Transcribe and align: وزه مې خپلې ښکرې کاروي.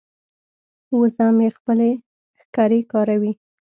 وزه 0.97 1.27
مې 1.37 1.47
خپلې 1.57 1.89
ښکرې 2.39 2.79
کاروي. 2.91 3.31